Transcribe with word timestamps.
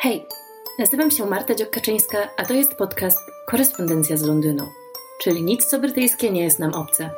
Hej, 0.00 0.26
nazywam 0.78 1.10
się 1.10 1.26
Marta 1.26 1.54
Dziokaczyńska, 1.54 2.30
a 2.36 2.44
to 2.44 2.54
jest 2.54 2.74
podcast 2.74 3.18
Korespondencja 3.46 4.16
z 4.16 4.22
Londynu, 4.22 4.64
czyli 5.22 5.42
nic 5.42 5.64
co 5.64 5.78
brytyjskie 5.78 6.30
nie 6.30 6.44
jest 6.44 6.58
nam 6.58 6.74
obce. 6.74 7.10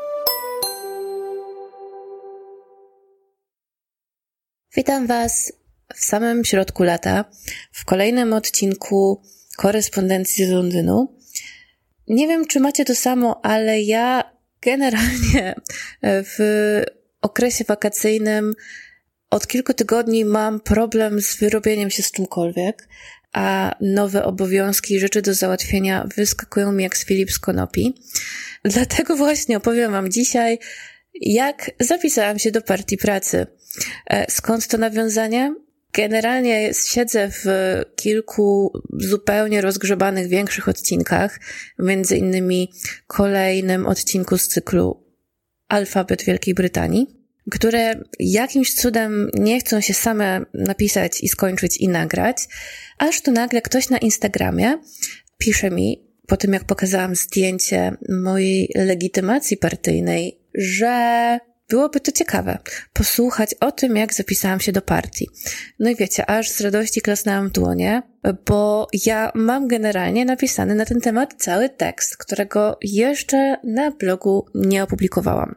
Witam 4.77 5.06
Was 5.06 5.53
w 5.95 6.04
samym 6.04 6.45
środku 6.45 6.82
lata, 6.82 7.25
w 7.73 7.85
kolejnym 7.85 8.32
odcinku 8.32 9.23
Korespondencji 9.57 10.47
z 10.47 10.51
Londynu. 10.51 11.19
Nie 12.09 12.29
wiem, 12.29 12.47
czy 12.47 12.61
macie 12.61 12.85
to 12.85 12.95
samo, 12.95 13.41
ale 13.45 13.81
ja 13.81 14.33
generalnie 14.62 15.55
w 16.03 16.39
okresie 17.21 17.65
wakacyjnym 17.65 18.55
od 19.31 19.47
kilku 19.47 19.75
tygodni 19.75 20.25
mam 20.25 20.61
problem 20.61 21.21
z 21.21 21.37
wyrobieniem 21.37 21.91
się 21.91 22.03
z 22.03 22.12
czymkolwiek, 22.12 22.88
a 23.33 23.75
nowe 23.80 24.25
obowiązki 24.25 24.95
i 24.95 25.01
rzeczy 25.01 25.23
do 25.23 25.34
załatwienia 25.34 26.09
wyskakują 26.16 26.73
mi 26.73 26.83
jak 26.83 26.97
z 26.97 27.05
Filip 27.05 27.30
z 27.30 27.38
konopi. 27.38 27.95
Dlatego 28.65 29.16
właśnie 29.16 29.57
opowiem 29.57 29.93
Wam 29.93 30.11
dzisiaj, 30.11 30.59
jak 31.21 31.71
zapisałam 31.80 32.38
się 32.38 32.51
do 32.51 32.62
partii 32.62 32.97
pracy. 32.97 33.47
E, 34.07 34.30
skąd 34.30 34.66
to 34.66 34.79
nawiązanie? 34.79 35.55
Generalnie 35.93 36.71
siedzę 36.74 37.30
w 37.30 37.45
kilku 37.97 38.73
zupełnie 38.93 39.60
rozgrzebanych 39.60 40.29
większych 40.29 40.69
odcinkach, 40.69 41.41
między 41.79 42.16
innymi 42.16 42.73
kolejnym 43.07 43.87
odcinku 43.87 44.38
z 44.38 44.49
cyklu 44.49 45.05
Alfabet 45.69 46.23
Wielkiej 46.23 46.55
Brytanii 46.55 47.20
które 47.51 47.95
jakimś 48.19 48.75
cudem 48.75 49.30
nie 49.35 49.61
chcą 49.61 49.80
się 49.80 49.95
same 49.95 50.41
napisać 50.55 51.21
i 51.21 51.29
skończyć 51.29 51.77
i 51.77 51.89
nagrać, 51.89 52.37
aż 52.99 53.21
tu 53.21 53.33
nagle 53.33 53.63
ktoś 53.63 53.91
na 53.91 53.99
Instagramie 53.99 54.79
pisze 55.38 55.71
mi, 55.71 56.10
po 56.27 56.37
tym 56.37 56.52
jak 56.52 56.65
pokazałam 56.65 57.15
zdjęcie 57.15 57.97
mojej 58.09 58.71
legitymacji 58.74 59.57
partyjnej, 59.57 60.41
że 60.55 61.38
byłoby 61.69 62.01
to 62.01 62.13
ciekawe 62.13 62.59
posłuchać 62.93 63.54
o 63.60 63.73
tym, 63.73 63.97
jak 63.97 64.15
zapisałam 64.15 64.60
się 64.60 64.72
do 64.72 64.82
partii. 64.82 65.28
No 65.78 65.91
i 65.91 65.97
wiecie, 65.97 66.31
aż 66.31 66.50
z 66.50 66.60
radości 66.60 67.00
klasnęłam 67.00 67.50
dłonie, 67.50 68.03
bo 68.47 68.88
ja 69.06 69.32
mam 69.34 69.69
generalnie 69.69 70.25
napisany 70.25 70.75
na 70.75 70.84
ten 70.84 71.00
temat 71.00 71.34
cały 71.38 71.69
tekst, 71.69 72.16
którego 72.16 72.78
jeszcze 72.82 73.56
na 73.65 73.91
blogu 73.91 74.47
nie 74.54 74.82
opublikowałam 74.82 75.54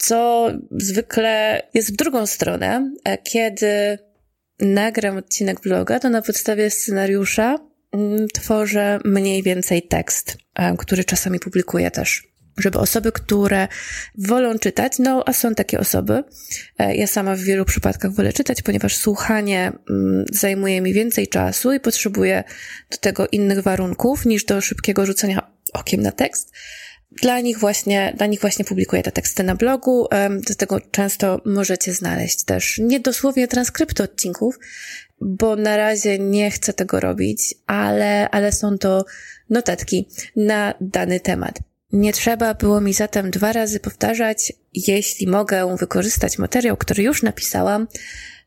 co 0.00 0.50
zwykle 0.70 1.62
jest 1.74 1.92
w 1.92 1.96
drugą 1.96 2.26
stronę. 2.26 2.92
E, 3.04 3.18
kiedy 3.18 3.98
nagram 4.60 5.16
odcinek 5.16 5.60
bloga, 5.60 6.00
to 6.00 6.10
na 6.10 6.22
podstawie 6.22 6.70
scenariusza 6.70 7.58
mm, 7.92 8.28
tworzę 8.28 8.98
mniej 9.04 9.42
więcej 9.42 9.82
tekst, 9.82 10.36
e, 10.54 10.76
który 10.76 11.04
czasami 11.04 11.40
publikuję 11.40 11.90
też. 11.90 12.30
Żeby 12.58 12.78
osoby, 12.78 13.12
które 13.12 13.68
wolą 14.18 14.58
czytać, 14.58 14.98
no 14.98 15.22
a 15.26 15.32
są 15.32 15.54
takie 15.54 15.80
osoby, 15.80 16.24
e, 16.78 16.96
ja 16.96 17.06
sama 17.06 17.36
w 17.36 17.40
wielu 17.40 17.64
przypadkach 17.64 18.14
wolę 18.14 18.32
czytać, 18.32 18.62
ponieważ 18.62 18.96
słuchanie 18.96 19.72
mm, 19.90 20.24
zajmuje 20.32 20.80
mi 20.80 20.92
więcej 20.92 21.28
czasu 21.28 21.72
i 21.72 21.80
potrzebuję 21.80 22.44
do 22.90 22.96
tego 22.96 23.26
innych 23.32 23.62
warunków 23.62 24.26
niż 24.26 24.44
do 24.44 24.60
szybkiego 24.60 25.06
rzucenia 25.06 25.50
okiem 25.72 26.02
na 26.02 26.12
tekst 26.12 26.52
dla 27.12 27.40
nich 27.40 27.58
właśnie, 27.58 28.12
dla 28.16 28.26
nich 28.26 28.40
właśnie 28.40 28.64
publikuję 28.64 29.02
te 29.02 29.12
teksty 29.12 29.42
na 29.42 29.54
blogu, 29.54 30.08
do 30.48 30.54
tego 30.54 30.80
często 30.80 31.40
możecie 31.44 31.92
znaleźć 31.92 32.44
też 32.44 32.78
nie 32.78 33.00
dosłownie 33.00 33.48
transkrypty 33.48 34.02
odcinków, 34.02 34.58
bo 35.20 35.56
na 35.56 35.76
razie 35.76 36.18
nie 36.18 36.50
chcę 36.50 36.72
tego 36.72 37.00
robić, 37.00 37.54
ale, 37.66 38.30
ale 38.30 38.52
są 38.52 38.78
to 38.78 39.04
notatki 39.50 40.08
na 40.36 40.74
dany 40.80 41.20
temat. 41.20 41.58
Nie 41.92 42.12
trzeba 42.12 42.54
było 42.54 42.80
mi 42.80 42.94
zatem 42.94 43.30
dwa 43.30 43.52
razy 43.52 43.80
powtarzać, 43.80 44.52
jeśli 44.74 45.26
mogę 45.26 45.76
wykorzystać 45.76 46.38
materiał, 46.38 46.76
który 46.76 47.02
już 47.02 47.22
napisałam 47.22 47.88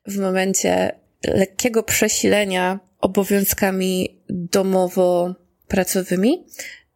w 0.08 0.20
momencie 0.20 0.92
lekkiego 1.28 1.84
przesilenia 1.84 2.80
obowiązkami 3.00 4.22
domowo-pracowymi, 4.30 6.46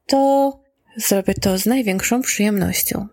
to 0.06 0.66
Zrobię 0.97 1.34
to 1.34 1.58
z 1.58 1.66
największą 1.66 2.22
przyjemnością. 2.22 3.08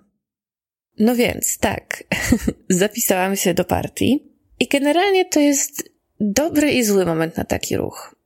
No 0.99 1.17
więc, 1.17 1.59
tak, 1.59 2.05
zapisałam 2.69 3.37
się 3.37 3.55
do 3.55 3.65
partii 3.65 4.33
i 4.61 4.69
generalnie 4.69 5.25
to 5.25 5.41
jest 5.41 5.91
dobry 6.21 6.72
i 6.72 6.84
zły 6.84 7.06
moment 7.06 7.37
na 7.37 7.45
taki 7.45 7.77
ruch. 7.77 8.17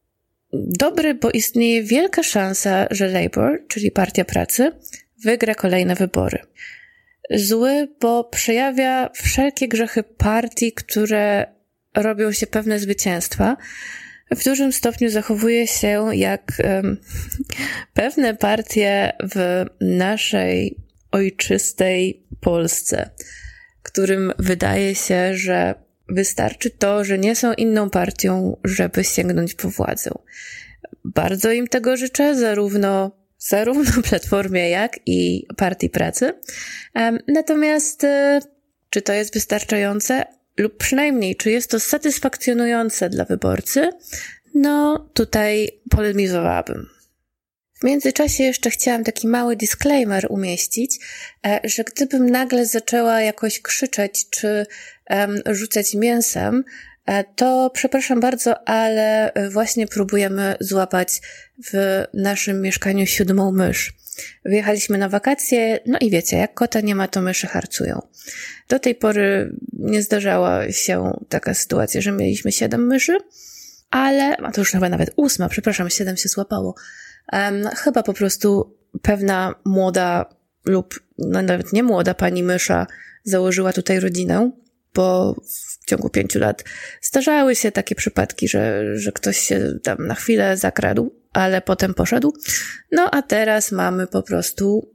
Dobry, 0.52 1.14
bo 1.14 1.30
istnieje 1.30 1.82
wielka 1.82 2.22
szansa, 2.22 2.86
że 2.90 3.08
Labour, 3.08 3.64
czyli 3.68 3.90
Partia 3.90 4.24
Pracy, 4.24 4.72
wygra 5.24 5.54
kolejne 5.54 5.94
wybory. 5.94 6.38
Zły, 7.30 7.88
bo 8.00 8.24
przejawia 8.24 9.10
wszelkie 9.14 9.68
grzechy 9.68 10.02
partii, 10.02 10.72
które 10.72 11.46
robią 11.94 12.32
się 12.32 12.46
pewne 12.46 12.78
zwycięstwa, 12.78 13.56
w 14.36 14.44
dużym 14.44 14.72
stopniu 14.72 15.10
zachowuje 15.10 15.66
się 15.66 16.08
jak 16.12 16.52
pewne 17.94 18.34
partie 18.36 19.12
w 19.34 19.64
naszej 19.80 20.76
ojczystej 21.10 22.26
Polsce, 22.40 23.10
którym 23.82 24.32
wydaje 24.38 24.94
się, 24.94 25.34
że 25.34 25.74
wystarczy 26.08 26.70
to, 26.70 27.04
że 27.04 27.18
nie 27.18 27.36
są 27.36 27.52
inną 27.52 27.90
partią, 27.90 28.56
żeby 28.64 29.04
sięgnąć 29.04 29.54
po 29.54 29.70
władzę. 29.70 30.10
Bardzo 31.04 31.52
im 31.52 31.66
tego 31.66 31.96
życzę, 31.96 32.36
zarówno, 32.36 33.10
zarówno 33.38 34.02
Platformie, 34.08 34.70
jak 34.70 35.00
i 35.06 35.46
Partii 35.56 35.90
Pracy. 35.90 36.32
Natomiast, 37.28 38.04
e, 38.04 38.40
czy 38.90 39.02
to 39.02 39.12
jest 39.12 39.34
wystarczające? 39.34 40.37
Lub 40.58 40.76
przynajmniej 40.76 41.36
czy 41.36 41.50
jest 41.50 41.70
to 41.70 41.80
satysfakcjonujące 41.80 43.10
dla 43.10 43.24
wyborcy, 43.24 43.90
no 44.54 45.08
tutaj 45.14 45.68
polemizowałabym. 45.90 46.88
W 47.80 47.84
międzyczasie 47.84 48.44
jeszcze 48.44 48.70
chciałam 48.70 49.04
taki 49.04 49.28
mały 49.28 49.56
disclaimer 49.56 50.26
umieścić, 50.30 50.98
e, 51.46 51.60
że 51.64 51.84
gdybym 51.84 52.30
nagle 52.30 52.66
zaczęła 52.66 53.20
jakoś 53.20 53.62
krzyczeć 53.62 54.26
czy 54.30 54.66
um, 55.10 55.42
rzucać 55.46 55.94
mięsem, 55.94 56.64
to 57.36 57.70
przepraszam 57.74 58.20
bardzo, 58.20 58.68
ale 58.68 59.32
właśnie 59.50 59.86
próbujemy 59.86 60.54
złapać 60.60 61.20
w 61.72 62.04
naszym 62.14 62.60
mieszkaniu 62.62 63.06
siódmą 63.06 63.52
mysz. 63.52 63.92
Wyjechaliśmy 64.44 64.98
na 64.98 65.08
wakacje, 65.08 65.78
no 65.86 65.98
i 65.98 66.10
wiecie, 66.10 66.36
jak 66.36 66.54
kota 66.54 66.80
nie 66.80 66.94
ma, 66.94 67.08
to 67.08 67.22
myszy 67.22 67.46
harcują. 67.46 68.02
Do 68.68 68.78
tej 68.78 68.94
pory 68.94 69.54
nie 69.72 70.02
zdarzała 70.02 70.72
się 70.72 71.10
taka 71.28 71.54
sytuacja, 71.54 72.00
że 72.00 72.12
mieliśmy 72.12 72.52
siedem 72.52 72.86
myszy, 72.86 73.18
ale, 73.90 74.36
a 74.36 74.52
to 74.52 74.60
już 74.60 74.70
chyba 74.70 74.88
nawet 74.88 75.10
ósma, 75.16 75.48
przepraszam, 75.48 75.90
siedem 75.90 76.16
się 76.16 76.28
złapało. 76.28 76.74
Um, 77.32 77.68
chyba 77.76 78.02
po 78.02 78.12
prostu 78.12 78.76
pewna 79.02 79.54
młoda 79.64 80.26
lub 80.64 81.00
no 81.18 81.42
nawet 81.42 81.72
nie 81.72 81.82
młoda 81.82 82.14
pani 82.14 82.42
mysza 82.42 82.86
założyła 83.24 83.72
tutaj 83.72 84.00
rodzinę, 84.00 84.50
bo 84.94 85.36
w 85.88 85.90
ciągu 85.90 86.10
pięciu 86.10 86.38
lat 86.38 86.64
zdarzały 87.02 87.56
się 87.56 87.72
takie 87.72 87.94
przypadki, 87.94 88.48
że, 88.48 88.84
że 88.98 89.12
ktoś 89.12 89.38
się 89.38 89.78
tam 89.82 90.06
na 90.06 90.14
chwilę 90.14 90.56
zakradł, 90.56 91.14
ale 91.32 91.62
potem 91.62 91.94
poszedł. 91.94 92.32
No 92.92 93.10
a 93.12 93.22
teraz 93.22 93.72
mamy 93.72 94.06
po 94.06 94.22
prostu 94.22 94.94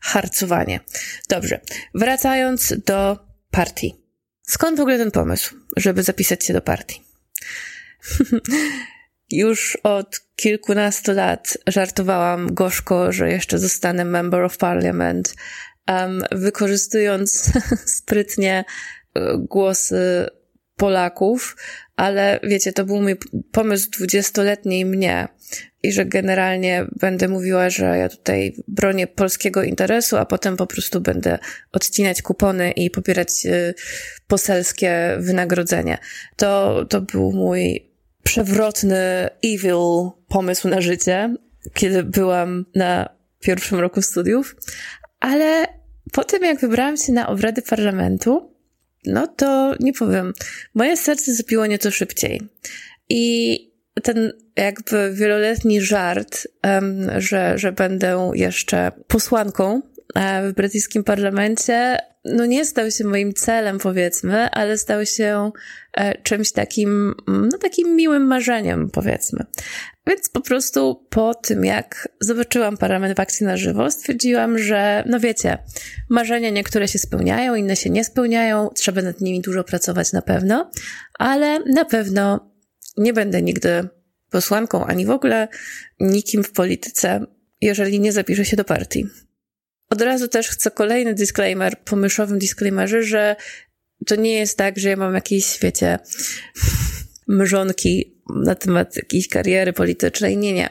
harcowanie. 0.00 0.80
Dobrze, 1.28 1.60
wracając 1.94 2.74
do 2.86 3.18
partii. 3.50 3.94
Skąd 4.42 4.78
w 4.78 4.80
ogóle 4.80 4.98
ten 4.98 5.10
pomysł, 5.10 5.54
żeby 5.76 6.02
zapisać 6.02 6.44
się 6.44 6.52
do 6.52 6.60
partii? 6.60 7.02
Już 9.30 9.78
od 9.82 10.20
kilkunastu 10.36 11.12
lat 11.12 11.58
żartowałam 11.66 12.54
gorzko, 12.54 13.12
że 13.12 13.30
jeszcze 13.30 13.58
zostanę 13.58 14.04
Member 14.04 14.42
of 14.42 14.56
Parliament, 14.56 15.34
um, 15.88 16.24
wykorzystując 16.32 17.52
sprytnie 17.98 18.64
głosy 19.38 20.26
Polaków, 20.76 21.56
ale 21.96 22.40
wiecie, 22.42 22.72
to 22.72 22.84
był 22.84 23.02
mój 23.02 23.16
pomysł 23.52 23.90
dwudziestoletniej 23.90 24.84
mnie 24.84 25.28
i 25.82 25.92
że 25.92 26.06
generalnie 26.06 26.86
będę 27.00 27.28
mówiła, 27.28 27.70
że 27.70 27.84
ja 27.84 28.08
tutaj 28.08 28.56
bronię 28.68 29.06
polskiego 29.06 29.62
interesu, 29.62 30.16
a 30.16 30.26
potem 30.26 30.56
po 30.56 30.66
prostu 30.66 31.00
będę 31.00 31.38
odcinać 31.72 32.22
kupony 32.22 32.70
i 32.70 32.90
popierać 32.90 33.46
y, 33.46 33.74
poselskie 34.26 35.16
wynagrodzenie. 35.18 35.98
To, 36.36 36.84
to 36.84 37.00
był 37.00 37.32
mój 37.32 37.90
przewrotny, 38.22 39.28
evil 39.44 40.10
pomysł 40.28 40.68
na 40.68 40.80
życie, 40.80 41.34
kiedy 41.74 42.04
byłam 42.04 42.64
na 42.74 43.08
pierwszym 43.40 43.78
roku 43.78 44.02
studiów, 44.02 44.56
ale 45.20 45.66
po 46.12 46.24
tym 46.24 46.44
jak 46.44 46.60
wybrałam 46.60 46.96
się 46.96 47.12
na 47.12 47.28
obrady 47.28 47.62
parlamentu, 47.62 48.57
no 49.06 49.26
to 49.26 49.74
nie 49.80 49.92
powiem, 49.92 50.32
moje 50.74 50.96
serce 50.96 51.34
zapiło 51.34 51.66
nieco 51.66 51.90
szybciej. 51.90 52.40
I 53.08 53.64
ten 54.02 54.32
jakby 54.56 55.12
wieloletni 55.14 55.80
żart, 55.80 56.46
że, 57.18 57.58
że 57.58 57.72
będę 57.72 58.30
jeszcze 58.34 58.92
posłanką 59.06 59.82
w 60.16 60.52
brytyjskim 60.56 61.04
parlamencie, 61.04 61.98
no 62.24 62.46
nie 62.46 62.64
stał 62.64 62.90
się 62.90 63.04
moim 63.04 63.34
celem, 63.34 63.78
powiedzmy, 63.78 64.50
ale 64.50 64.78
stał 64.78 65.06
się 65.06 65.50
e, 65.96 66.22
czymś 66.22 66.52
takim, 66.52 67.14
no 67.26 67.58
takim 67.58 67.96
miłym 67.96 68.26
marzeniem, 68.26 68.90
powiedzmy. 68.90 69.44
Więc 70.06 70.28
po 70.28 70.40
prostu 70.40 71.06
po 71.10 71.34
tym, 71.34 71.64
jak 71.64 72.08
zobaczyłam 72.20 72.76
parlament 72.76 73.16
w 73.16 73.20
akcji 73.20 73.46
na 73.46 73.56
żywo, 73.56 73.90
stwierdziłam, 73.90 74.58
że 74.58 75.04
no 75.06 75.20
wiecie, 75.20 75.58
marzenia 76.08 76.50
niektóre 76.50 76.88
się 76.88 76.98
spełniają, 76.98 77.54
inne 77.54 77.76
się 77.76 77.90
nie 77.90 78.04
spełniają, 78.04 78.70
trzeba 78.74 79.02
nad 79.02 79.20
nimi 79.20 79.40
dużo 79.40 79.64
pracować 79.64 80.12
na 80.12 80.22
pewno, 80.22 80.70
ale 81.18 81.58
na 81.60 81.84
pewno 81.84 82.52
nie 82.96 83.12
będę 83.12 83.42
nigdy 83.42 83.88
posłanką, 84.30 84.86
ani 84.86 85.06
w 85.06 85.10
ogóle 85.10 85.48
nikim 86.00 86.44
w 86.44 86.52
polityce, 86.52 87.26
jeżeli 87.60 88.00
nie 88.00 88.12
zapiszę 88.12 88.44
się 88.44 88.56
do 88.56 88.64
partii. 88.64 89.06
Od 89.90 90.02
razu 90.02 90.28
też 90.28 90.48
chcę 90.48 90.70
kolejny 90.70 91.14
disclaimer, 91.14 91.78
pomyszowym 91.84 92.38
disclaimerze, 92.38 93.02
że 93.02 93.36
to 94.06 94.16
nie 94.16 94.34
jest 94.34 94.58
tak, 94.58 94.78
że 94.78 94.88
ja 94.88 94.96
mam 94.96 95.14
jakieś, 95.14 95.58
wiecie, 95.58 95.98
mrzonki 97.28 98.22
na 98.44 98.54
temat 98.54 98.96
jakiejś 98.96 99.28
kariery 99.28 99.72
politycznej. 99.72 100.36
Nie, 100.36 100.52
nie. 100.52 100.68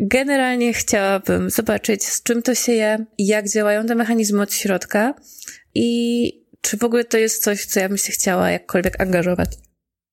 Generalnie 0.00 0.72
chciałabym 0.72 1.50
zobaczyć, 1.50 2.04
z 2.04 2.22
czym 2.22 2.42
to 2.42 2.54
się 2.54 2.72
je, 2.72 3.06
jak 3.18 3.48
działają 3.48 3.86
te 3.86 3.94
mechanizmy 3.94 4.42
od 4.42 4.52
środka 4.52 5.14
i 5.74 6.46
czy 6.60 6.76
w 6.76 6.84
ogóle 6.84 7.04
to 7.04 7.18
jest 7.18 7.44
coś, 7.44 7.64
co 7.64 7.80
ja 7.80 7.88
bym 7.88 7.98
się 7.98 8.12
chciała 8.12 8.50
jakkolwiek 8.50 9.00
angażować. 9.00 9.50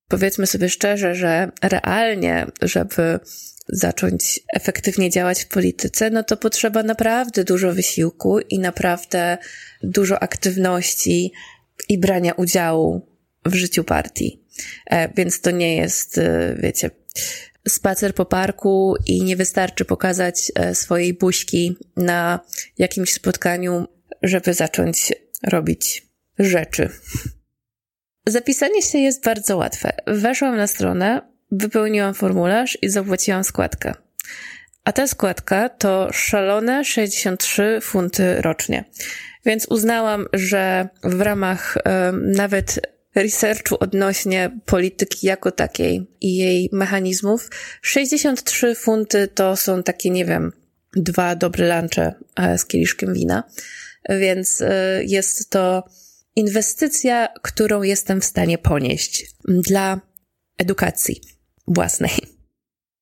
Powiedzmy 0.07 0.48
sobie 0.48 0.69
szczerze, 0.69 1.16
że 1.16 1.51
realnie, 1.63 2.48
żeby 2.62 3.19
zacząć 3.68 4.39
efektywnie 4.54 5.10
działać 5.10 5.44
w 5.44 5.48
polityce, 5.48 6.10
no 6.10 6.24
to 6.24 6.38
potrzeba 6.38 6.83
naprawdę 6.83 7.44
dużo 7.44 7.74
wysiłku 7.74 8.39
i 8.39 8.60
naprawdę 8.60 9.38
dużo 9.83 10.24
aktywności 10.24 11.31
i 11.89 11.98
brania 11.98 12.33
udziału 12.33 13.07
w 13.45 13.56
życiu 13.56 13.83
partii. 13.83 14.44
E, 14.86 15.13
więc 15.13 15.42
to 15.42 15.51
nie 15.51 15.75
jest, 15.75 16.18
e, 16.18 16.56
wiecie, 16.60 16.92
spacer 17.68 18.15
po 18.15 18.25
parku 18.25 18.95
i 19.06 19.24
nie 19.24 19.36
wystarczy 19.36 19.86
pokazać 19.86 20.51
e, 20.56 20.75
swojej 20.75 21.13
buźki 21.13 21.77
na 21.98 22.39
jakimś 22.77 23.13
spotkaniu, 23.13 23.88
żeby 24.24 24.54
zacząć 24.54 25.13
robić 25.44 26.07
rzeczy. 26.39 26.89
Zapisanie 28.27 28.81
się 28.81 28.98
jest 28.98 29.24
bardzo 29.24 29.57
łatwe. 29.57 29.94
Weszłam 30.07 30.57
na 30.57 30.68
stronę, 30.68 31.32
wypełniłam 31.53 32.13
formularz 32.13 32.77
i 32.81 32.89
zapłaciłam 32.89 33.44
składkę. 33.44 33.94
A 34.83 34.91
ta 34.91 35.07
składka 35.07 35.69
to 35.69 36.09
szalone 36.13 36.85
63 36.85 37.79
funty 37.81 38.41
rocznie. 38.41 38.85
Więc 39.45 39.65
uznałam, 39.69 40.25
że 40.33 40.88
w 41.03 41.21
ramach 41.21 41.77
nawet 42.21 42.79
researchu 43.15 43.77
odnośnie 43.79 44.59
polityki 44.65 45.27
jako 45.27 45.51
takiej 45.51 46.07
i 46.21 46.35
jej 46.35 46.69
mechanizmów, 46.71 47.50
63 47.81 48.75
funty 48.75 49.27
to 49.27 49.56
są 49.56 49.83
takie, 49.83 50.09
nie 50.09 50.25
wiem, 50.25 50.51
dwa 50.95 51.35
dobre 51.35 51.81
lunche 51.81 52.13
e, 52.35 52.57
z 52.57 52.65
kieliszkiem 52.65 53.13
wina. 53.13 53.44
Więc 54.09 54.61
e, 54.61 55.03
jest 55.03 55.49
to 55.49 55.83
inwestycja, 56.35 57.27
którą 57.41 57.81
jestem 57.81 58.21
w 58.21 58.25
stanie 58.25 58.57
ponieść 58.57 59.25
dla 59.47 60.01
edukacji 60.57 61.21
własnej. 61.68 62.12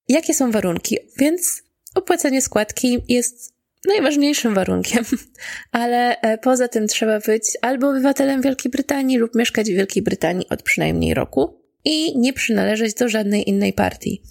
Jakie 0.08 0.34
są 0.34 0.52
warunki? 0.52 0.98
Więc 1.18 1.63
opłacenie 1.96 2.42
składki 2.42 2.98
jest 3.08 3.54
najważniejszym 3.88 4.54
warunkiem, 4.54 5.06
ale 5.72 6.22
e, 6.22 6.38
poza 6.38 6.68
tym 6.68 6.88
trzeba 6.88 7.19
być 7.19 7.58
albo 7.62 7.90
obywatelem 7.90 8.42
Wielkiej 8.42 8.72
Brytanii 8.72 9.18
lub 9.18 9.36
mieszkać 9.36 9.72
w 9.72 9.75
Wielkiej 9.75 10.04
Brytanii 10.04 10.50
od 10.50 10.63
przynajmniej 10.63 11.13
roku 11.13 11.62
i 11.86 12.19
nie 12.19 12.34
przynależeć 12.34 12.94
do 12.94 13.10
żadnej 13.10 13.50
innej 13.50 13.74
partii. 13.74 14.24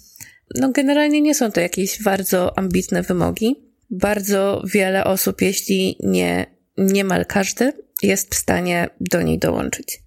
No, 0.55 0.71
generalnie 0.71 1.21
nie 1.21 1.35
są 1.35 1.51
to 1.51 1.61
jakieś 1.61 2.03
bardzo 2.03 2.57
ambitne 2.57 3.01
wymogi. 3.01 3.71
Bardzo 3.89 4.63
wiele 4.73 5.03
osób, 5.03 5.41
jeśli 5.41 5.97
nie 5.99 6.45
niemal 6.77 7.25
każdy, 7.25 7.73
jest 8.03 8.35
w 8.35 8.37
stanie 8.37 8.89
do 8.99 9.21
niej 9.21 9.39
dołączyć. 9.39 10.03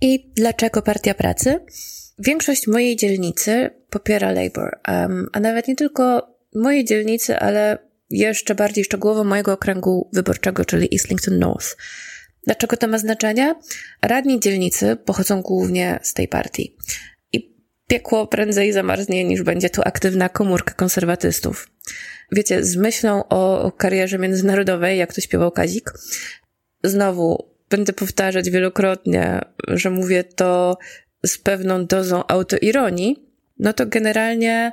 I 0.00 0.32
dlaczego 0.36 0.82
Partia 0.82 1.14
Pracy? 1.14 1.60
Większość 2.18 2.66
mojej 2.66 2.96
dzielnicy 2.96 3.70
popiera 3.90 4.32
Labour, 4.32 4.78
um, 4.88 5.26
a 5.32 5.40
nawet 5.40 5.68
nie 5.68 5.76
tylko 5.76 6.36
mojej 6.54 6.84
dzielnicy, 6.84 7.38
ale 7.38 7.78
jeszcze 8.10 8.54
bardziej 8.54 8.84
szczegółowo 8.84 9.24
mojego 9.24 9.52
okręgu 9.52 10.10
wyborczego, 10.12 10.64
czyli 10.64 10.94
Islington 10.94 11.38
North. 11.38 11.76
Dlaczego 12.46 12.76
to 12.76 12.88
ma 12.88 12.98
znaczenie? 12.98 13.54
Radni 14.02 14.40
dzielnicy 14.40 14.96
pochodzą 14.96 15.42
głównie 15.42 15.98
z 16.02 16.14
tej 16.14 16.28
partii. 16.28 16.76
I 17.32 17.56
piekło 17.88 18.26
prędzej 18.26 18.72
zamarznie 18.72 19.24
niż 19.24 19.42
będzie 19.42 19.70
tu 19.70 19.82
aktywna 19.84 20.28
komórka 20.28 20.74
konserwatystów. 20.74 21.68
Wiecie, 22.32 22.64
z 22.64 22.76
myślą 22.76 23.28
o 23.28 23.72
karierze 23.76 24.18
międzynarodowej, 24.18 24.98
jak 24.98 25.14
to 25.14 25.20
śpiewał 25.20 25.50
Kazik, 25.50 25.92
znowu 26.84 27.52
będę 27.70 27.92
powtarzać 27.92 28.50
wielokrotnie, 28.50 29.40
że 29.68 29.90
mówię 29.90 30.24
to 30.24 30.78
z 31.26 31.38
pewną 31.38 31.86
dozą 31.86 32.26
autoironii, 32.26 33.26
no 33.58 33.72
to 33.72 33.86
generalnie 33.86 34.72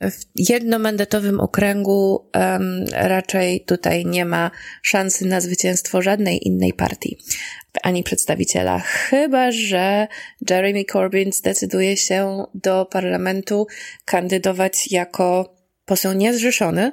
w 0.00 0.50
jednomandatowym 0.50 1.40
okręgu 1.40 2.30
um, 2.34 2.84
raczej 2.92 3.64
tutaj 3.64 4.06
nie 4.06 4.24
ma 4.24 4.50
szansy 4.82 5.26
na 5.26 5.40
zwycięstwo 5.40 6.02
żadnej 6.02 6.46
innej 6.48 6.72
partii 6.72 7.18
ani 7.82 8.02
przedstawiciela, 8.02 8.78
chyba 8.78 9.52
że 9.52 10.08
Jeremy 10.50 10.84
Corbyn 10.84 11.32
zdecyduje 11.32 11.96
się 11.96 12.44
do 12.54 12.86
parlamentu 12.86 13.66
kandydować 14.04 14.92
jako 14.92 15.56
poseł 15.84 16.12
niezrzeszony, 16.12 16.92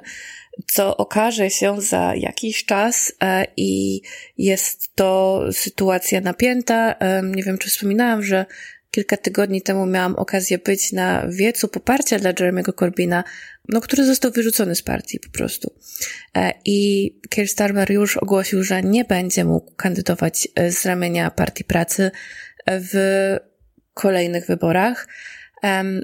co 0.72 0.96
okaże 0.96 1.50
się 1.50 1.80
za 1.80 2.14
jakiś 2.16 2.64
czas 2.64 3.12
e, 3.22 3.46
i 3.56 4.00
jest 4.38 4.94
to 4.94 5.40
sytuacja 5.52 6.20
napięta. 6.20 6.94
Nie 7.22 7.42
wiem, 7.42 7.58
czy 7.58 7.70
wspominałam, 7.70 8.22
że 8.22 8.46
Kilka 8.94 9.16
tygodni 9.16 9.62
temu 9.62 9.86
miałam 9.86 10.14
okazję 10.16 10.58
być 10.58 10.92
na 10.92 11.26
wiecu 11.28 11.68
poparcia 11.68 12.18
dla 12.18 12.32
Jeremy'ego 12.32 12.74
Corbyna, 12.78 13.24
no, 13.68 13.80
który 13.80 14.04
został 14.06 14.30
wyrzucony 14.30 14.74
z 14.74 14.82
partii 14.82 15.20
po 15.20 15.30
prostu. 15.30 15.74
E, 16.36 16.52
I 16.64 17.10
Keir 17.30 17.48
Starmer 17.48 17.90
już 17.90 18.16
ogłosił, 18.16 18.62
że 18.62 18.82
nie 18.82 19.04
będzie 19.04 19.44
mógł 19.44 19.74
kandydować 19.74 20.48
e, 20.54 20.72
z 20.72 20.86
ramienia 20.86 21.30
Partii 21.30 21.64
Pracy 21.64 22.10
w 22.66 22.92
kolejnych 23.94 24.46
wyborach. 24.46 25.08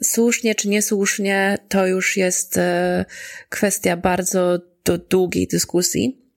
Słusznie 0.02 0.54
czy 0.54 0.68
niesłusznie, 0.68 1.58
to 1.68 1.86
już 1.86 2.16
jest 2.16 2.56
e, 2.56 3.04
kwestia 3.48 3.96
bardzo 3.96 4.58
do 4.84 4.98
długiej 4.98 5.46
dyskusji. 5.46 6.27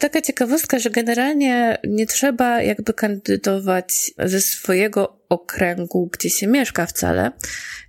Taka 0.00 0.20
ciekawostka, 0.20 0.78
że 0.78 0.90
generalnie 0.90 1.78
nie 1.84 2.06
trzeba 2.06 2.62
jakby 2.62 2.94
kandydować 2.94 4.10
ze 4.18 4.40
swojego 4.40 5.20
okręgu, 5.28 6.10
gdzie 6.12 6.30
się 6.30 6.46
mieszka 6.46 6.86
wcale. 6.86 7.32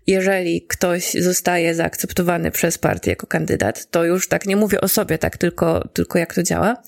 Jeżeli 0.07 0.62
ktoś 0.67 1.13
zostaje 1.13 1.75
zaakceptowany 1.75 2.51
przez 2.51 2.77
partię 2.77 3.10
jako 3.10 3.27
kandydat, 3.27 3.91
to 3.91 4.05
już 4.05 4.27
tak 4.27 4.45
nie 4.45 4.55
mówię 4.55 4.81
o 4.81 4.88
sobie, 4.88 5.17
tak 5.17 5.38
tylko, 5.38 5.88
tylko 5.93 6.19
jak 6.19 6.33
to 6.33 6.43
działa. 6.43 6.83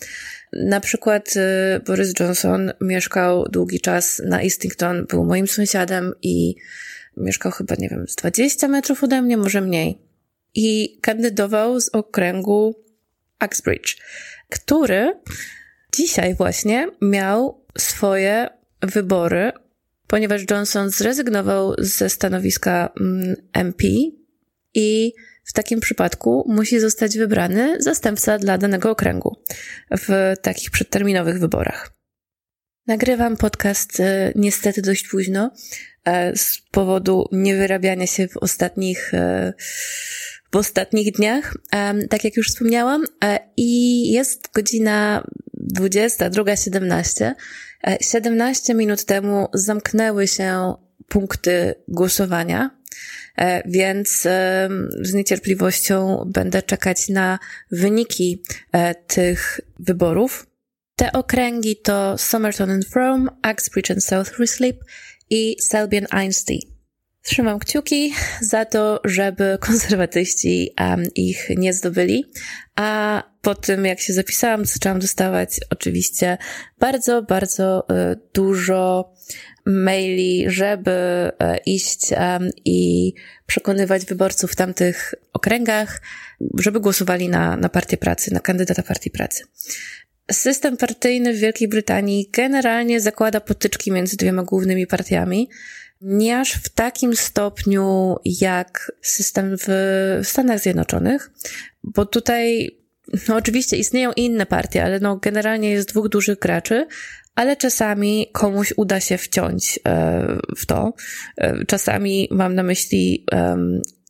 Na 0.54 0.80
przykład 0.80 1.34
y, 1.36 1.80
Boris 1.80 2.14
Johnson 2.20 2.72
mieszkał 2.82 3.46
długi 3.50 3.80
czas 3.80 4.22
na 4.26 4.42
Eastington, 4.42 5.06
był 5.06 5.26
moim 5.26 5.48
sąsiadem 5.48 6.14
i 6.22 6.56
mieszkał 7.18 7.52
chyba, 7.52 7.76
nie 7.80 7.90
wiem, 7.90 8.08
z 8.08 8.16
20 8.16 8.68
metrów 8.68 9.04
ode 9.04 9.22
mnie, 9.22 9.38
może 9.38 9.62
mniej. 9.62 10.02
I 10.56 11.00
kandydował 11.02 11.82
z 11.82 11.90
okręgu 11.90 12.85
Uxbridge 13.46 13.98
który 14.50 15.14
dzisiaj 15.94 16.36
właśnie 16.36 16.88
miał 17.02 17.66
swoje 17.78 18.50
wybory, 18.82 19.52
ponieważ 20.08 20.42
Johnson 20.52 20.90
zrezygnował 20.90 21.76
ze 21.78 22.10
stanowiska 22.10 22.94
MP 23.54 23.88
mm, 23.88 24.12
i 24.74 25.14
w 25.46 25.54
takim 25.54 25.80
przypadku 25.80 26.46
musi 26.48 26.80
zostać 26.80 27.18
wybrany 27.18 27.82
zastępca 27.82 28.38
dla 28.38 28.58
danego 28.58 28.92
okręgu 28.92 29.36
w 29.92 30.34
takich 30.42 30.72
przedterminowych 30.72 31.40
wyborach. 31.40 31.92
Nagrywam 32.88 33.38
podcast 33.38 34.00
e, 34.00 34.32
niestety 34.36 34.82
dość 34.82 35.08
późno 35.08 35.52
z 36.36 36.58
powodu 36.72 37.30
niewyrabiania 37.32 38.08
się 38.08 38.28
w 38.28 38.38
ostatnich 38.38 39.14
e, 39.14 39.54
w 40.52 40.56
ostatnich 40.58 41.12
dniach, 41.12 41.54
tak 42.10 42.24
jak 42.24 42.38
już 42.38 42.48
wspomniałam, 42.48 43.04
e, 43.24 43.40
i 43.58 44.12
jest 44.12 44.52
godzina 44.54 45.28
22.17. 45.76 47.32
17 48.02 48.74
e, 48.74 48.76
minut 48.76 49.06
temu 49.06 49.48
zamknęły 49.54 50.28
się 50.28 50.74
punkty 51.08 51.76
głosowania 51.88 52.70
E, 53.38 53.62
więc 53.66 54.22
z 55.02 55.14
niecierpliwością 55.14 56.24
będę 56.28 56.62
czekać 56.62 57.10
na 57.10 57.40
wyniki 57.72 58.44
e, 58.72 58.96
tych 58.96 59.60
wyborów. 59.80 60.48
Te 60.96 61.12
okręgi 61.12 61.76
to 61.78 62.18
Somerton 62.18 62.72
and 62.72 62.86
Frome, 62.86 63.32
Uxbridge 63.54 63.92
and 63.92 64.04
South 64.04 64.32
Ruislip 64.38 64.84
i 65.30 65.56
Selby 65.62 65.98
and 65.98 66.14
Ainsty. 66.14 66.60
Trzymam 67.22 67.60
kciuki 67.60 68.14
za 68.42 68.66
to, 68.66 69.02
żeby 69.04 69.58
konserwatyści 69.60 70.70
um, 70.80 71.04
ich 71.16 71.50
nie 71.58 71.74
zdobyli, 71.74 72.26
a 72.76 73.24
po 73.42 73.56
tym 73.56 73.86
jak 73.86 74.00
się 74.00 74.14
zapisałam, 74.14 74.66
zaczęłam 74.66 75.00
dostawać 75.00 75.60
oczywiście 75.70 76.38
bardzo, 76.80 77.22
bardzo 77.22 77.88
y, 77.90 78.20
dużo 78.34 79.14
maili, 79.66 80.46
żeby 80.48 80.92
y, 80.92 81.58
iść 81.66 82.12
um, 82.12 82.50
i 82.66 83.14
przekonywać 83.46 84.06
wyborców 84.06 84.52
w 84.52 84.56
tamtych 84.56 85.14
okręgach, 85.34 86.02
żeby 86.60 86.80
głosowali 86.80 87.30
na, 87.30 87.58
na 87.58 87.70
partię 87.70 87.98
pracy, 87.98 88.34
na 88.34 88.40
kandydata 88.40 88.84
partii 88.84 89.12
pracy. 89.12 89.44
System 90.32 90.78
partyjny 90.78 91.34
w 91.34 91.38
Wielkiej 91.38 91.68
Brytanii 91.68 92.30
generalnie 92.32 93.02
zakłada 93.02 93.40
potyczki 93.40 93.92
między 93.92 94.18
dwiema 94.18 94.44
głównymi 94.44 94.88
partiami, 94.88 95.50
nie 96.02 96.40
aż 96.40 96.54
w 96.54 96.70
takim 96.70 97.16
stopniu 97.16 98.16
jak 98.26 98.92
system 99.02 99.56
w 99.58 99.68
Stanach 100.24 100.60
Zjednoczonych, 100.60 101.32
bo 101.84 102.06
tutaj 102.06 102.72
no 103.28 103.36
oczywiście 103.36 103.78
istnieją 103.78 104.12
inne 104.12 104.46
partie, 104.46 104.84
ale 104.84 105.00
no 105.00 105.18
generalnie 105.18 105.70
jest 105.70 105.90
dwóch 105.90 106.10
dużych 106.10 106.40
graczy, 106.40 106.88
ale 107.36 107.58
czasami 107.58 108.28
komuś 108.34 108.74
uda 108.78 109.00
się 109.00 109.18
wciąć 109.18 109.80
e, 109.88 110.28
w 110.58 110.66
to. 110.66 110.94
E, 111.38 111.66
czasami 111.66 112.28
mam 112.32 112.56
na 112.56 112.64
myśli 112.64 113.26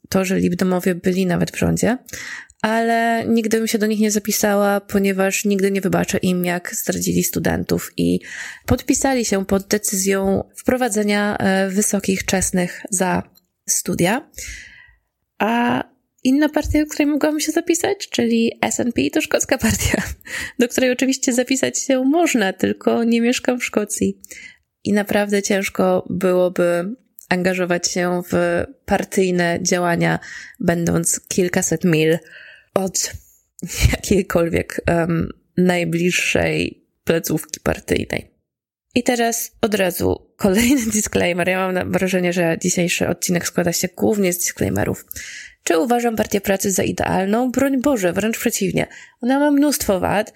to, 0.10 0.26
że 0.26 0.40
Libdemowie 0.40 0.96
byli 0.96 1.26
nawet 1.26 1.52
w 1.52 1.58
rządzie, 1.60 1.98
ale 2.66 3.26
nigdy 3.28 3.58
bym 3.58 3.68
się 3.68 3.78
do 3.78 3.86
nich 3.86 4.00
nie 4.00 4.12
zapisała, 4.12 4.82
ponieważ 4.82 5.46
nigdy 5.46 5.72
nie 5.72 5.82
wybaczę 5.82 6.18
im, 6.18 6.46
jak 6.46 6.76
zdradzili 6.76 7.24
studentów 7.24 7.92
i 7.98 8.20
podpisali 8.66 9.26
się 9.26 9.46
pod 9.46 9.68
decyzją 9.68 10.44
wprowadzenia 10.56 11.38
e, 11.38 11.70
wysokich 11.70 12.26
czesnych 12.26 12.82
za 12.90 13.24
studia. 13.70 14.30
A 15.40 15.84
inna 16.24 16.50
partia, 16.50 16.80
do 16.80 16.86
której 16.86 17.08
mogłabym 17.08 17.40
się 17.40 17.52
zapisać, 17.52 18.10
czyli 18.10 18.52
SNP, 18.72 19.02
to 19.14 19.22
szkocka 19.22 19.58
partia, 19.58 20.04
do 20.60 20.68
której 20.68 20.92
oczywiście 20.92 21.34
zapisać 21.34 21.80
się 21.80 22.04
można, 22.04 22.54
tylko 22.54 23.04
nie 23.04 23.22
mieszkam 23.22 23.60
w 23.60 23.66
Szkocji. 23.66 24.22
I 24.84 24.94
naprawdę 24.94 25.42
ciężko 25.42 26.06
byłoby 26.10 26.96
angażować 27.30 27.92
się 27.92 28.22
w 28.32 28.64
partyjne 28.86 29.60
działania, 29.62 30.20
będąc 30.60 31.20
kilkaset 31.28 31.84
mil 31.84 32.18
od 32.76 33.12
jakiejkolwiek 33.92 34.82
um, 34.88 35.30
najbliższej 35.58 36.86
placówki 37.04 37.60
partyjnej. 37.60 38.36
I 38.96 39.04
teraz 39.04 39.52
od 39.62 39.76
razu 39.76 40.32
kolejny 40.36 40.92
disclaimer. 40.92 41.50
Ja 41.50 41.72
mam 41.72 41.92
wrażenie, 41.92 42.34
że 42.34 42.58
dzisiejszy 42.62 43.08
odcinek 43.08 43.48
składa 43.48 43.74
się 43.74 43.88
głównie 43.98 44.34
z 44.34 44.38
disclaimerów. 44.38 45.06
Czy 45.64 45.78
uważam 45.78 46.16
partię 46.16 46.42
pracy 46.42 46.72
za 46.72 46.84
idealną? 46.84 47.52
Broń 47.52 47.82
Boże, 47.82 48.14
wręcz 48.14 48.40
przeciwnie. 48.40 48.88
Ona 49.22 49.40
ma 49.40 49.52
mnóstwo 49.52 50.00
wad, 50.00 50.34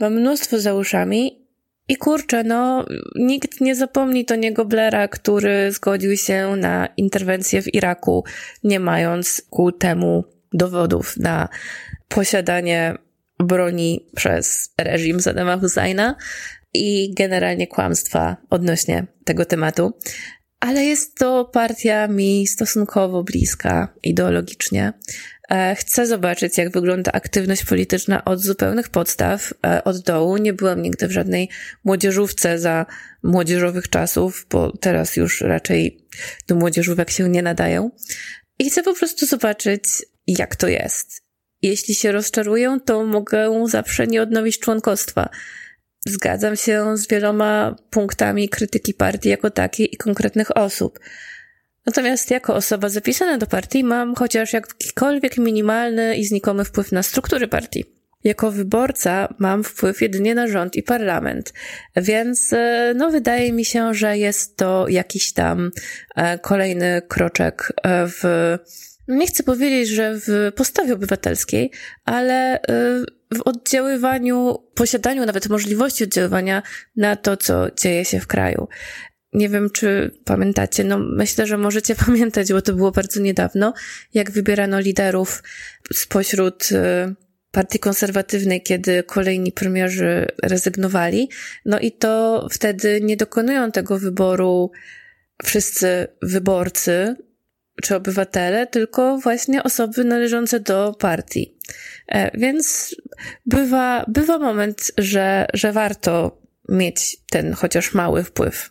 ma 0.00 0.10
mnóstwo 0.10 0.60
za 0.60 0.74
uszami 0.74 1.46
i 1.88 1.96
kurczę, 1.96 2.44
no, 2.44 2.86
nikt 3.14 3.60
nie 3.60 3.74
zapomni 3.74 4.24
to 4.24 4.36
niego 4.36 4.64
Blaira, 4.64 5.08
który 5.08 5.72
zgodził 5.72 6.16
się 6.16 6.56
na 6.56 6.88
interwencję 6.96 7.62
w 7.62 7.74
Iraku, 7.74 8.24
nie 8.64 8.80
mając 8.80 9.42
ku 9.50 9.72
temu 9.72 10.24
dowodów 10.52 11.16
na 11.16 11.48
posiadanie 12.08 12.94
broni 13.38 14.06
przez 14.16 14.74
reżim 14.80 15.20
Saddama 15.20 15.58
Husseina 15.58 16.16
i 16.74 17.14
generalnie 17.14 17.66
kłamstwa 17.66 18.36
odnośnie 18.50 19.06
tego 19.24 19.44
tematu. 19.44 19.92
Ale 20.60 20.84
jest 20.84 21.14
to 21.18 21.44
partia 21.44 22.08
mi 22.08 22.46
stosunkowo 22.46 23.22
bliska 23.24 23.94
ideologicznie. 24.02 24.92
E, 25.50 25.74
chcę 25.74 26.06
zobaczyć, 26.06 26.58
jak 26.58 26.72
wygląda 26.72 27.12
aktywność 27.12 27.64
polityczna 27.64 28.24
od 28.24 28.40
zupełnych 28.40 28.88
podstaw, 28.88 29.54
e, 29.66 29.84
od 29.84 29.98
dołu. 29.98 30.36
Nie 30.36 30.52
byłam 30.52 30.82
nigdy 30.82 31.08
w 31.08 31.12
żadnej 31.12 31.48
młodzieżówce 31.84 32.58
za 32.58 32.86
młodzieżowych 33.22 33.88
czasów, 33.88 34.46
bo 34.50 34.76
teraz 34.76 35.16
już 35.16 35.40
raczej 35.40 36.06
do 36.48 36.54
młodzieżówek 36.54 37.10
się 37.10 37.28
nie 37.28 37.42
nadają. 37.42 37.90
I 38.58 38.70
chcę 38.70 38.82
po 38.82 38.94
prostu 38.94 39.26
zobaczyć, 39.26 39.82
jak 40.32 40.56
to 40.56 40.68
jest. 40.68 41.22
Jeśli 41.62 41.94
się 41.94 42.12
rozczaruję, 42.12 42.78
to 42.84 43.04
mogę 43.04 43.66
zawsze 43.68 44.06
nie 44.06 44.22
odnowić 44.22 44.58
członkostwa. 44.58 45.28
Zgadzam 46.06 46.56
się 46.56 46.96
z 46.96 47.08
wieloma 47.08 47.76
punktami 47.90 48.48
krytyki 48.48 48.94
partii 48.94 49.28
jako 49.28 49.50
takiej 49.50 49.94
i 49.94 49.96
konkretnych 49.96 50.56
osób. 50.56 50.98
Natomiast 51.86 52.30
jako 52.30 52.54
osoba 52.54 52.88
zapisana 52.88 53.38
do 53.38 53.46
partii 53.46 53.84
mam 53.84 54.14
chociaż 54.14 54.52
jakikolwiek 54.52 55.38
minimalny 55.38 56.16
i 56.16 56.24
znikomy 56.24 56.64
wpływ 56.64 56.92
na 56.92 57.02
struktury 57.02 57.48
partii. 57.48 57.84
Jako 58.24 58.50
wyborca 58.50 59.34
mam 59.38 59.64
wpływ 59.64 60.02
jedynie 60.02 60.34
na 60.34 60.48
rząd 60.48 60.76
i 60.76 60.82
parlament, 60.82 61.52
więc 61.96 62.52
e, 62.52 62.92
no 62.96 63.10
wydaje 63.10 63.52
mi 63.52 63.64
się, 63.64 63.94
że 63.94 64.18
jest 64.18 64.56
to 64.56 64.88
jakiś 64.88 65.32
tam 65.32 65.70
e, 66.16 66.38
kolejny 66.38 67.02
kroczek 67.08 67.72
e, 67.82 68.06
w 68.06 68.22
nie 69.08 69.26
chcę 69.26 69.42
powiedzieć, 69.42 69.88
że 69.88 70.14
w 70.14 70.52
postawie 70.56 70.94
obywatelskiej, 70.94 71.70
ale 72.04 72.56
y, 72.56 72.58
w 73.34 73.42
oddziaływaniu, 73.44 74.58
posiadaniu 74.74 75.26
nawet 75.26 75.48
możliwości 75.48 76.04
oddziaływania 76.04 76.62
na 76.96 77.16
to, 77.16 77.36
co 77.36 77.66
dzieje 77.70 78.04
się 78.04 78.20
w 78.20 78.26
kraju. 78.26 78.68
Nie 79.32 79.48
wiem, 79.48 79.70
czy 79.70 80.10
pamiętacie, 80.24 80.84
no 80.84 80.98
myślę, 80.98 81.46
że 81.46 81.58
możecie 81.58 81.94
pamiętać, 82.06 82.52
bo 82.52 82.62
to 82.62 82.72
było 82.72 82.90
bardzo 82.90 83.20
niedawno, 83.20 83.74
jak 84.14 84.30
wybierano 84.30 84.80
liderów 84.80 85.42
spośród 85.92 86.72
y, 86.72 87.14
partii 87.50 87.78
konserwatywnej, 87.78 88.62
kiedy 88.62 89.02
kolejni 89.02 89.52
premierzy 89.52 90.26
rezygnowali. 90.42 91.28
No 91.64 91.80
i 91.80 91.92
to 91.92 92.46
wtedy 92.50 93.00
nie 93.00 93.16
dokonują 93.16 93.72
tego 93.72 93.98
wyboru 93.98 94.70
wszyscy 95.44 96.06
wyborcy, 96.22 97.16
czy 97.82 97.96
obywatele, 97.96 98.66
tylko 98.66 99.18
właśnie 99.18 99.62
osoby 99.62 100.04
należące 100.04 100.60
do 100.60 100.94
partii. 100.98 101.58
E, 102.08 102.38
więc 102.38 102.96
bywa, 103.46 104.04
bywa 104.08 104.38
moment, 104.38 104.92
że, 104.98 105.46
że 105.54 105.72
warto 105.72 106.42
mieć 106.68 107.16
ten 107.30 107.52
chociaż 107.52 107.94
mały 107.94 108.24
wpływ. 108.24 108.70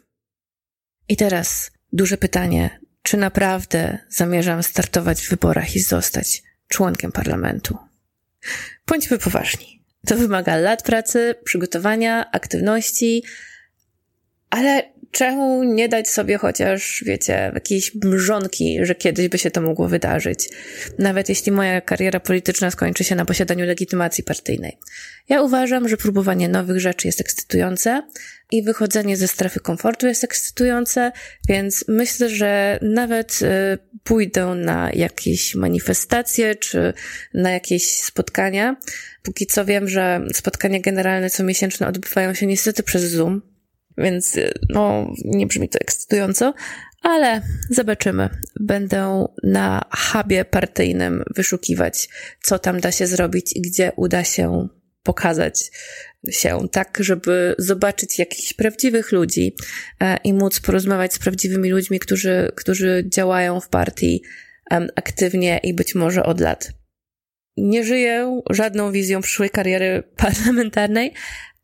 I 1.10 1.18
teraz 1.18 1.72
duże 1.94 2.18
pytanie, 2.18 2.80
czy 3.02 3.18
naprawdę 3.18 3.98
zamierzam 4.10 4.64
startować 4.64 5.22
w 5.22 5.30
wyborach 5.30 5.76
i 5.76 5.80
zostać 5.80 6.44
członkiem 6.68 7.12
parlamentu? 7.12 7.78
Bądźmy 8.88 9.18
poważni. 9.18 9.84
To 10.08 10.16
wymaga 10.16 10.56
lat 10.56 10.84
pracy, 10.84 11.36
przygotowania, 11.44 12.32
aktywności, 12.32 13.24
ale 14.50 14.84
czemu 15.12 15.64
nie 15.64 15.90
dać 15.90 16.10
sobie 16.10 16.38
chociaż, 16.38 17.04
wiecie, 17.06 17.52
jakiejś 17.54 17.96
mrzonki, 17.96 18.80
że 18.82 18.96
kiedyś 18.96 19.28
by 19.28 19.38
się 19.38 19.52
to 19.52 19.62
mogło 19.62 19.88
wydarzyć, 19.88 20.50
nawet 21.00 21.30
jeśli 21.30 21.52
moja 21.52 21.82
kariera 21.82 22.20
polityczna 22.20 22.72
skończy 22.72 23.04
się 23.04 23.16
na 23.16 23.26
posiadaniu 23.26 23.66
legitymacji 23.66 24.24
partyjnej. 24.24 24.78
Ja 25.30 25.42
uważam, 25.42 25.90
że 25.90 25.98
próbowanie 25.98 26.50
nowych 26.50 26.80
rzeczy 26.80 27.08
jest 27.08 27.22
ekscytujące 27.22 28.02
i 28.52 28.64
wychodzenie 28.64 29.18
ze 29.18 29.28
strefy 29.28 29.60
komfortu 29.60 30.08
jest 30.08 30.24
ekscytujące, 30.24 31.12
więc 31.50 31.86
myślę, 31.88 32.30
że 32.30 32.80
nawet 32.82 33.40
y, 33.42 33.78
pójdę 34.04 34.46
na 34.46 34.92
jakieś 34.94 35.56
manifestacje 35.56 36.56
czy 36.56 36.94
na 37.34 37.52
jakieś 37.52 37.90
spotkania. 37.90 38.76
Póki 39.24 39.46
co 39.46 39.66
wiem, 39.66 39.90
że 39.90 40.22
spotkania 40.34 40.80
generalne 40.80 41.30
co 41.30 41.44
miesięczne 41.44 41.88
odbywają 41.88 42.34
się 42.34 42.46
niestety 42.46 42.84
przez 42.84 43.04
Zoom, 43.04 43.42
więc 43.98 44.36
y, 44.36 44.54
no, 44.70 45.14
nie 45.26 45.48
brzmi 45.48 45.70
to 45.70 45.80
ekscytująco, 45.80 46.54
ale 47.02 47.42
zobaczymy. 47.70 48.30
Będę 48.60 49.26
na 49.44 49.86
hubie 49.98 50.46
partyjnym 50.46 51.24
wyszukiwać, 51.36 52.10
co 52.44 52.60
tam 52.60 52.80
da 52.80 52.92
się 52.92 53.08
zrobić 53.08 53.56
i 53.56 53.62
gdzie 53.62 53.92
uda 53.96 54.24
się 54.24 54.68
pokazać 55.04 55.72
się, 56.30 56.68
tak, 56.72 56.98
żeby 57.02 57.56
zobaczyć 57.58 58.20
jakichś 58.20 58.54
prawdziwych 58.54 59.12
ludzi 59.12 59.56
e, 60.00 60.18
i 60.24 60.34
móc 60.34 60.60
porozmawiać 60.60 61.14
z 61.14 61.20
prawdziwymi 61.20 61.70
ludźmi, 61.70 62.00
którzy, 62.00 62.52
którzy 62.56 63.04
działają 63.08 63.60
w 63.60 63.70
partii 63.70 64.24
aktywnie 64.96 65.60
i 65.64 65.74
być 65.74 65.96
może 65.96 66.24
od 66.24 66.40
lat. 66.40 66.72
Nie 67.58 67.84
żyję 67.84 68.42
żadną 68.50 68.92
wizją 68.92 69.22
przyszłej 69.22 69.50
kariery 69.50 70.04
parlamentarnej, 70.24 71.14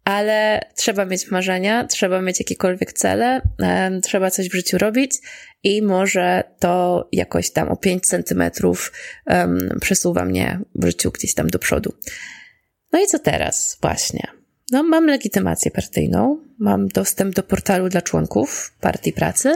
ale 0.03 0.61
trzeba 0.75 1.05
mieć 1.05 1.31
marzenia, 1.31 1.87
trzeba 1.87 2.21
mieć 2.21 2.39
jakiekolwiek 2.39 2.93
cele, 2.93 3.41
trzeba 4.03 4.31
coś 4.31 4.49
w 4.49 4.53
życiu 4.53 4.77
robić 4.77 5.11
i 5.63 5.81
może 5.81 6.43
to 6.59 7.07
jakoś 7.11 7.51
tam 7.51 7.69
o 7.69 7.77
5 7.77 8.03
centymetrów 8.03 8.91
um, 9.25 9.77
przesuwa 9.81 10.25
mnie 10.25 10.59
w 10.75 10.85
życiu 10.85 11.11
gdzieś 11.11 11.33
tam 11.33 11.47
do 11.47 11.59
przodu. 11.59 11.93
No 12.91 13.03
i 13.03 13.07
co 13.07 13.19
teraz 13.19 13.77
właśnie? 13.81 14.27
No, 14.71 14.83
mam 14.83 15.05
legitymację 15.05 15.71
partyjną, 15.71 16.37
mam 16.59 16.87
dostęp 16.87 17.35
do 17.35 17.43
portalu 17.43 17.89
dla 17.89 18.01
członków 18.01 18.73
partii 18.81 19.13
pracy, 19.13 19.55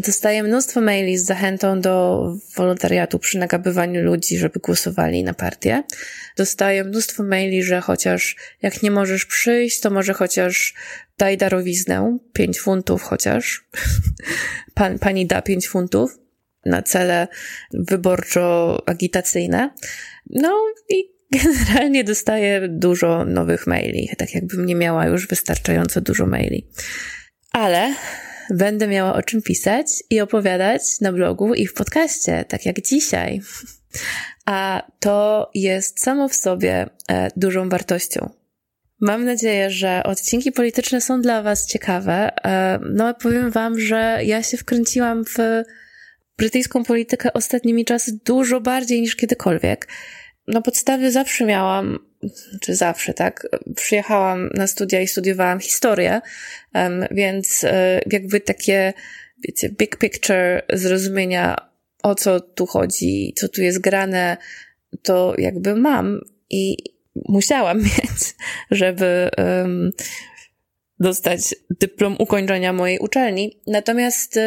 dostaję 0.00 0.42
mnóstwo 0.42 0.80
maili 0.80 1.18
z 1.18 1.24
zachętą 1.24 1.80
do 1.80 2.24
wolontariatu 2.56 3.18
przy 3.18 3.38
nagabywaniu 3.38 4.02
ludzi, 4.02 4.38
żeby 4.38 4.60
głosowali 4.60 5.24
na 5.24 5.34
partię. 5.34 5.82
Dostaję 6.36 6.84
mnóstwo 6.84 7.22
maili, 7.22 7.62
że 7.62 7.80
chociaż 7.80 8.36
jak 8.62 8.82
nie 8.82 8.90
możesz 8.90 9.26
przyjść, 9.26 9.80
to 9.80 9.90
może 9.90 10.14
chociaż 10.14 10.74
daj 11.18 11.36
darowiznę, 11.36 12.18
5 12.32 12.60
funtów 12.60 13.02
chociaż. 13.02 13.64
Pan, 14.74 14.98
pani 14.98 15.26
da 15.26 15.42
5 15.42 15.68
funtów 15.68 16.18
na 16.66 16.82
cele 16.82 17.28
wyborczo-agitacyjne. 17.74 19.70
No 20.30 20.64
i 20.88 21.10
generalnie 21.42 22.04
dostaję 22.04 22.68
dużo 22.68 23.24
nowych 23.24 23.66
maili, 23.66 24.10
tak 24.18 24.34
jakbym 24.34 24.66
nie 24.66 24.74
miała 24.74 25.06
już 25.06 25.26
wystarczająco 25.26 26.00
dużo 26.00 26.26
maili. 26.26 26.66
Ale 27.52 27.94
będę 28.50 28.88
miała 28.88 29.14
o 29.14 29.22
czym 29.22 29.42
pisać 29.42 29.86
i 30.10 30.20
opowiadać 30.20 30.82
na 31.00 31.12
blogu 31.12 31.54
i 31.54 31.66
w 31.66 31.74
podcaście, 31.74 32.44
tak 32.48 32.66
jak 32.66 32.80
dzisiaj. 32.80 33.40
A 34.46 34.82
to 35.00 35.50
jest 35.54 36.00
samo 36.00 36.28
w 36.28 36.34
sobie 36.34 36.86
e, 37.08 37.30
dużą 37.36 37.68
wartością. 37.68 38.30
Mam 39.00 39.24
nadzieję, 39.24 39.70
że 39.70 40.02
odcinki 40.04 40.52
polityczne 40.52 41.00
są 41.00 41.20
dla 41.20 41.42
Was 41.42 41.66
ciekawe. 41.66 42.44
E, 42.44 42.78
no, 42.92 43.14
powiem 43.14 43.50
Wam, 43.50 43.80
że 43.80 44.18
ja 44.24 44.42
się 44.42 44.56
wkręciłam 44.56 45.24
w 45.24 45.36
brytyjską 46.38 46.84
politykę 46.84 47.32
ostatnimi 47.32 47.84
czasy 47.84 48.18
dużo 48.24 48.60
bardziej 48.60 49.00
niż 49.00 49.16
kiedykolwiek. 49.16 49.88
Na 50.48 50.62
podstawie 50.62 51.10
zawsze 51.10 51.44
miałam, 51.44 51.98
czy 52.60 52.74
zawsze, 52.74 53.14
tak, 53.14 53.48
przyjechałam 53.76 54.50
na 54.54 54.66
studia 54.66 55.00
i 55.00 55.06
studiowałam 55.06 55.60
historię, 55.60 56.20
więc 57.10 57.64
e, 57.64 58.00
jakby 58.12 58.40
takie, 58.40 58.92
wiecie, 59.44 59.68
big 59.68 59.96
picture 59.96 60.62
zrozumienia, 60.72 61.56
o 62.02 62.14
co 62.14 62.40
tu 62.40 62.66
chodzi, 62.66 63.32
co 63.36 63.48
tu 63.48 63.62
jest 63.62 63.80
grane, 63.80 64.36
to 65.02 65.34
jakby 65.38 65.76
mam 65.76 66.20
i 66.50 66.76
musiałam 67.28 67.78
mieć, 67.84 68.34
żeby 68.70 69.30
dostać 71.00 71.54
dyplom 71.70 72.16
ukończenia 72.18 72.72
mojej 72.72 72.98
uczelni. 72.98 73.60
Natomiast 73.66 74.36
y, 74.36 74.40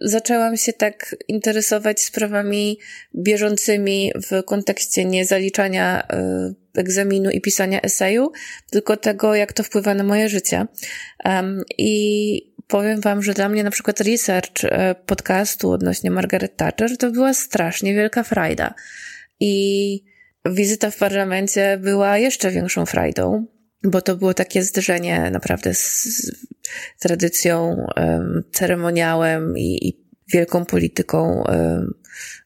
zaczęłam 0.00 0.56
się 0.56 0.72
tak 0.72 1.16
interesować 1.28 2.00
sprawami 2.00 2.78
bieżącymi 3.14 4.12
w 4.30 4.44
kontekście 4.44 5.04
nie 5.04 5.24
zaliczania 5.24 6.02
y, 6.02 6.80
egzaminu 6.80 7.30
i 7.30 7.40
pisania 7.40 7.80
eseju, 7.80 8.32
tylko 8.70 8.96
tego, 8.96 9.34
jak 9.34 9.52
to 9.52 9.62
wpływa 9.62 9.94
na 9.94 10.04
moje 10.04 10.28
życie. 10.28 10.66
Um, 11.24 11.62
I 11.78 12.54
powiem 12.68 13.00
Wam, 13.00 13.22
że 13.22 13.34
dla 13.34 13.48
mnie 13.48 13.64
na 13.64 13.70
przykład 13.70 14.00
research 14.00 14.64
y, 14.64 14.68
podcastu 15.06 15.70
odnośnie 15.70 16.10
Margaret 16.10 16.56
Thatcher 16.56 16.96
to 16.96 17.10
była 17.10 17.34
strasznie 17.34 17.94
wielka 17.94 18.22
frajda. 18.22 18.74
I 19.40 20.04
wizyta 20.46 20.90
w 20.90 20.96
parlamencie 20.96 21.78
była 21.82 22.18
jeszcze 22.18 22.50
większą 22.50 22.86
frajdą, 22.86 23.46
bo 23.84 24.02
to 24.02 24.16
było 24.16 24.34
takie 24.34 24.62
zderzenie 24.62 25.30
naprawdę 25.30 25.74
z 25.74 26.30
tradycją, 26.98 27.86
ceremoniałem 28.52 29.58
i, 29.58 29.88
i 29.88 30.04
wielką 30.32 30.64
polityką, 30.64 31.44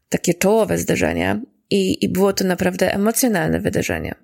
takie 0.08 0.34
czołowe 0.34 0.78
zderzenie. 0.78 1.40
I, 1.70 2.04
I 2.04 2.08
było 2.08 2.32
to 2.32 2.44
naprawdę 2.44 2.94
emocjonalne 2.94 3.60
wydarzenie. 3.60 4.14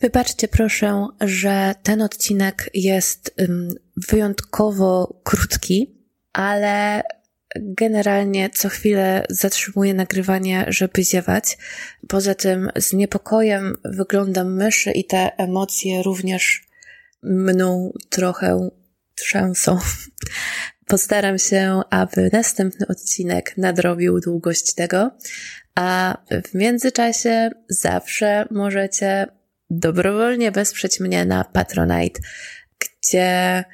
Wybaczcie 0.00 0.48
proszę, 0.48 1.06
że 1.20 1.74
ten 1.82 2.02
odcinek 2.02 2.70
jest 2.74 3.34
wyjątkowo 4.08 5.20
krótki, 5.24 6.04
ale 6.32 7.02
generalnie 7.56 8.50
co 8.50 8.68
chwilę 8.68 9.26
zatrzymuję 9.30 9.94
nagrywanie, 9.94 10.64
żeby 10.68 11.04
ziewać. 11.04 11.58
Poza 12.08 12.34
tym 12.34 12.70
z 12.76 12.92
niepokojem 12.92 13.76
wyglądam 13.84 14.54
myszy 14.54 14.90
i 14.90 15.04
te 15.04 15.36
emocje 15.36 16.02
również 16.02 16.66
mną 17.22 17.92
trochę 18.08 18.70
trzęsą. 19.14 19.78
Postaram 20.86 21.38
się, 21.38 21.80
aby 21.90 22.30
następny 22.32 22.86
odcinek 22.86 23.54
nadrobił 23.56 24.20
długość 24.20 24.74
tego, 24.74 25.10
a 25.74 26.16
w 26.50 26.54
międzyczasie 26.54 27.50
zawsze 27.68 28.46
możecie 28.50 29.26
dobrowolnie 29.70 30.50
wesprzeć 30.50 31.00
mnie 31.00 31.24
na 31.24 31.44
Patronite, 31.44 32.20
gdzie 32.78 33.64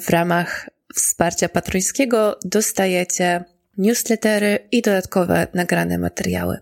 w 0.00 0.10
ramach 0.10 0.68
wsparcia 0.94 1.48
patrońskiego 1.48 2.38
dostajecie 2.44 3.44
newslettery 3.78 4.58
i 4.72 4.82
dodatkowe 4.82 5.46
nagrane 5.54 5.98
materiały. 5.98 6.58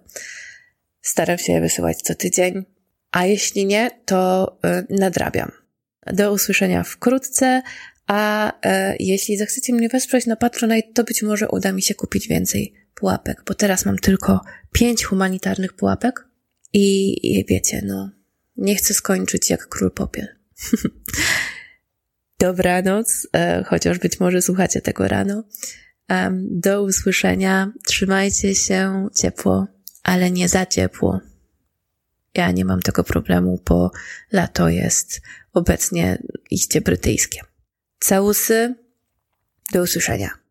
Staram 1.02 1.38
się 1.38 1.52
je 1.52 1.60
wysyłać 1.60 1.98
co 2.02 2.14
tydzień, 2.14 2.64
a 3.10 3.26
jeśli 3.26 3.66
nie, 3.66 3.90
to 4.04 4.52
y, 4.90 4.98
nadrabiam. 4.98 5.50
Do 6.06 6.32
usłyszenia 6.32 6.82
wkrótce, 6.82 7.62
a 8.06 8.50
y, 8.50 8.96
jeśli 9.00 9.36
zechcecie 9.36 9.72
mnie 9.72 9.88
wesprzeć 9.88 10.26
na 10.26 10.36
Patronite, 10.36 10.92
to 10.94 11.04
być 11.04 11.22
może 11.22 11.48
uda 11.48 11.72
mi 11.72 11.82
się 11.82 11.94
kupić 11.94 12.28
więcej 12.28 12.74
pułapek, 12.94 13.42
bo 13.46 13.54
teraz 13.54 13.84
mam 13.84 13.98
tylko 13.98 14.40
pięć 14.72 15.04
humanitarnych 15.04 15.72
pułapek 15.72 16.28
i, 16.72 17.16
i 17.32 17.44
wiecie, 17.48 17.82
no, 17.86 18.10
nie 18.56 18.76
chcę 18.76 18.94
skończyć 18.94 19.50
jak 19.50 19.68
król 19.68 19.90
popiel. 19.90 20.28
dobranoc, 22.42 23.28
e, 23.32 23.64
chociaż 23.64 23.98
być 23.98 24.20
może 24.20 24.42
słuchacie 24.42 24.80
tego 24.80 25.08
rano. 25.08 25.44
Do 26.40 26.82
usłyszenia. 26.82 27.72
Trzymajcie 27.86 28.54
się 28.54 29.08
ciepło, 29.14 29.66
ale 30.02 30.30
nie 30.30 30.48
za 30.48 30.66
ciepło. 30.66 31.20
Ja 32.34 32.50
nie 32.50 32.64
mam 32.64 32.82
tego 32.82 33.04
problemu, 33.04 33.62
bo 33.68 33.90
lato 34.32 34.68
jest 34.68 35.20
obecnie 35.52 36.22
iście 36.50 36.80
brytyjskie. 36.80 37.40
Całusy. 38.00 38.74
Do 39.72 39.82
usłyszenia. 39.82 40.41